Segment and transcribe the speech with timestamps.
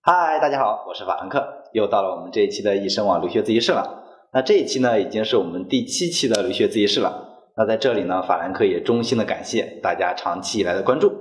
[0.00, 4.04] 嗨，大家好，我是法兰克，又到了我们这一期的易生网留学自习室了。
[4.32, 7.50] 那这一期呢，已经是我们第七期的留学自习室了。
[7.56, 11.12] 那在这里呢，法兰克也衷心的感谢大家长期以来的关注。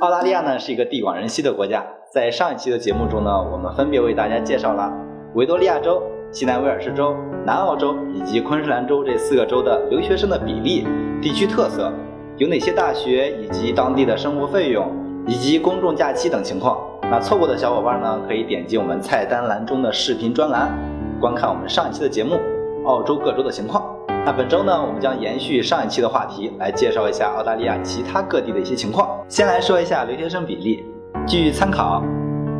[0.00, 4.92] 澳大利亚呢是一个地广人稀的国家，在上一期的节目中呢，我们分别为大家介绍了
[5.34, 7.16] 维多利亚州、西南威尔士州、
[7.46, 10.86] 南澳洲以及昆士兰州这四个州的留学生的比例、
[11.22, 11.90] 地区特色。
[12.36, 14.90] 有哪些大学以及当地的生活费用，
[15.24, 16.76] 以及公众假期等情况？
[17.02, 20.76] 那错过的小伙伴呢，可以点击我们菜单栏中的视频专栏，
[21.20, 22.34] 观看我们上一期的节目
[22.86, 23.84] 《澳洲各州的情况》。
[24.26, 29.08] 那本周呢，我们将延续上一期的话题，来介绍一下澳大利亚其他各地的一些情况。
[29.28, 30.84] 先来说一下留学生比例。
[31.28, 32.02] 据参考，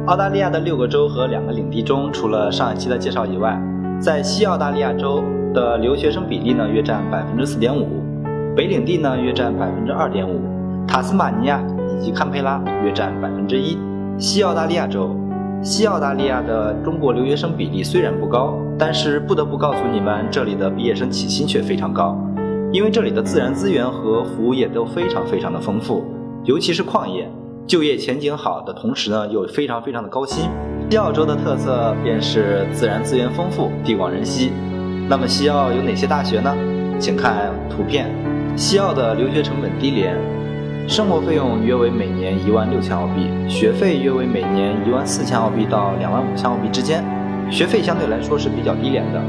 [0.07, 3.61] 澳大利亚的六个州和两个领地中，除了上一期的介绍以外，
[3.99, 8.04] 在西澳大利亚州的留学生比例呢，约占百分之四点五。
[8.57, 10.41] 北领地呢约占百分之二点五，
[10.87, 13.77] 塔斯马尼亚以及堪培拉约占百分之一。
[14.17, 15.11] 西澳大利亚州，
[15.61, 22.17] 西澳大利亚的中国留学生比例虽然不高，但是不得不告诉你们，这里的毕业生起薪却非常高，
[22.73, 26.05] 因为这里的自然资源和服务业都非常非常的丰富，
[26.45, 27.29] 尤其是矿业，
[27.67, 30.49] 就业前景好的同时呢又非常非常的高薪。
[30.89, 34.53] 西澳洲的特色便是自然资源丰富，地广人稀。
[35.09, 36.55] 那么西澳有哪些大学呢？
[37.01, 38.09] 请看图片。
[38.57, 40.17] 西澳的留学成本低廉，
[40.87, 47.05] 生活费用约为每年一万六千澳币，学费约为每年一万四千澳币到两万五千澳币之间，
[47.51, 49.21] 学费相对来说是比较低廉的。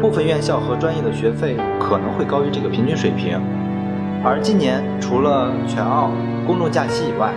[0.00, 3.38] 部分院校和专业的学费可能会高于这个平均水平。
[4.24, 6.10] 而今年除了全澳
[6.46, 7.34] 公众假期以外，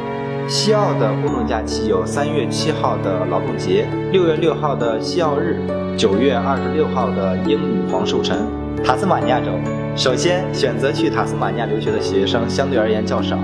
[0.47, 5.59] 西澳的公众假期有三月七号的劳动节、六月六号的西澳日、
[5.97, 8.37] 九月二十六号的英语皇寿辰。
[8.81, 9.51] 塔斯马尼亚州。
[9.97, 13.35] 首先，选择去塔斯马尼亚留学的学生相对而言较少，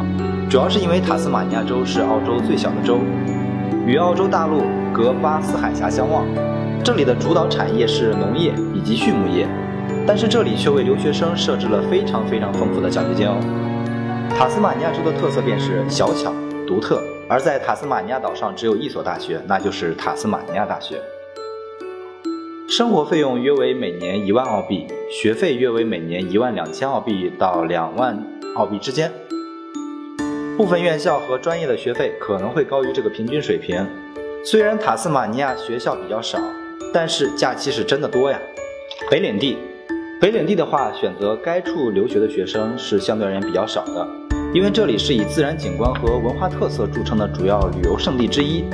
[0.47, 2.99] 主要是因为塔斯马尼亚州是澳洲最小的州，
[3.87, 4.61] 与澳洲大陆
[4.93, 6.23] 隔巴斯海峡相望。
[6.83, 9.47] 这里的主导产业是农业以及畜牧业，
[10.05, 13.35] 但是这里却为留学生设置了非常非常丰富的奖学金哦。
[14.37, 16.31] 塔斯马尼亚州的特色便是小巧
[16.67, 21.01] 独特，而在塔斯马尼亚岛上只有一所大学，那就是塔斯马尼亚大学。
[22.75, 28.17] 生活费用约为每年一万澳币，学费约为每年一万两千澳币到两万
[28.55, 29.11] 澳币之间。
[30.57, 33.87] 部分院校和专业的学费可能会高于这个平均水平。
[34.43, 36.39] 虽然塔斯马尼亚学校比较少，
[36.91, 38.41] 但是假期是真的多呀。
[39.07, 39.59] 北领地，
[40.19, 44.07] 北领地的话，选择该处留学的学生是相对而言比较少的，
[44.51, 48.65] 因为这里是以自然景观和文化特色著称的主要旅游胜地之一。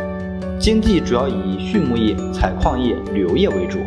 [0.59, 3.79] 经济主要以畜牧业、采矿业、旅游业为主，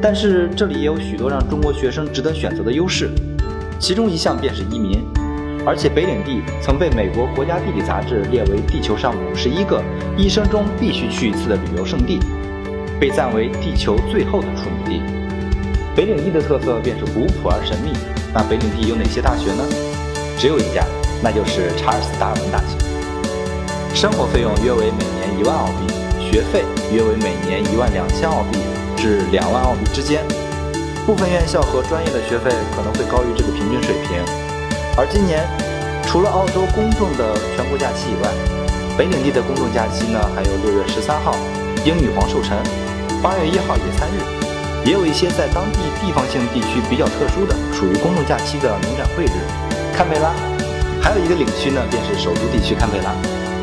[0.00, 3.10] 但是这里也有许多让中国学生值得选择的优势，
[3.80, 5.04] 其中一项便是移民。
[5.66, 9.82] 而且北领地曾被美国国家地理杂志列为地球上五十一个
[10.16, 12.20] 一生中必须去一次的旅游胜地，
[13.00, 15.02] 被赞为地球最后的处女地。
[15.96, 17.90] 北领地的特色便是古朴而神秘。
[18.32, 19.64] 那北领地有哪些大学呢？
[20.38, 20.86] 只有一家，
[21.20, 22.85] 那就是查尔斯·达尔文大学。
[23.96, 25.88] 生活费用约为每年一万澳币。
[26.20, 28.58] 学费约为每年一万两千澳币
[28.94, 30.20] 至两万澳币之间，
[31.06, 34.20] 部分院校和专业的学费可能会高于这个平均水平。
[34.98, 35.48] 而今年，
[36.04, 38.28] 除了澳洲公众的全国假期以外，
[38.98, 41.32] 北领地的公众假期呢还有六月十三号
[41.86, 42.52] 英女皇寿辰，
[43.22, 44.20] 八月一号野餐日，
[44.84, 49.40] 也有一些在当地地方性地区比较特殊的属于公众假期的农展会日。
[49.96, 50.36] 堪培拉，
[51.00, 53.16] 还有一个领区呢，便是首都地区堪培拉。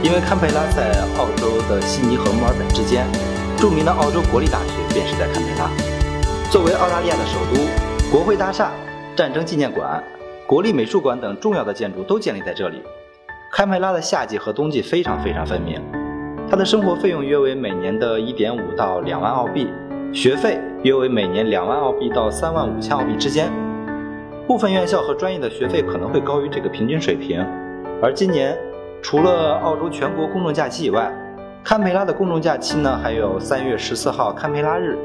[0.03, 3.07] 因为堪培拉在澳洲的悉尼和墨尔本之间，
[3.55, 5.71] 著名的澳洲国立大学便是在堪培拉。
[6.51, 8.69] 作为澳大利亚的首都，国会大厦、
[9.15, 10.03] 战争纪念馆、
[10.45, 12.83] 国立美术馆等重要的建筑都建立在这里。
[13.49, 15.81] 堪培拉的夏季和冬季非常非常分明。
[16.49, 19.69] 它的生活费用约为每年的一点五到两万澳币，
[20.11, 23.49] 学费约为每年两万澳币到三万五千澳币之间。
[24.45, 27.39] 部分院校和专业的学费可能会高于这个平均水平，
[28.01, 28.53] 而今年。
[29.03, 31.13] 除了澳洲全国公众假期以外，
[31.61, 34.97] 堪培拉的公众假期呢，还有三月十四号堪培拉日，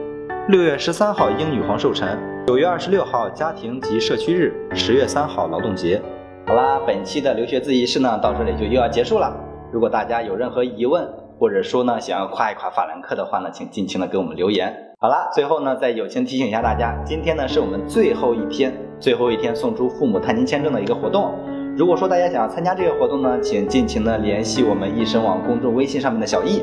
[0.46, 2.16] 六月十三号英女皇寿辰，
[2.46, 6.00] 九月二十六号家庭及社区日，十月三号劳动节。
[6.46, 9.36] 好啦，本期的留学自习室呢，到这里就又要结束了。
[9.72, 11.04] 如果大家有任何疑问，
[11.36, 14.72] 或者说呢想要夸一夸法兰克的话呢，请尽情的给我们留言。
[15.00, 21.34] 好啦，最后呢再友情提醒一下大家，今天呢是我们最后一天，最后一天送出父母探亲签证的一个活动。
[21.78, 26.60] 如果说大家想要参加这个活动呢，请尽情的联系我们易生网公众微信上面的小易，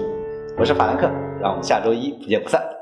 [0.57, 1.09] 我是法兰克，
[1.39, 2.74] 让我们下周一不见不散。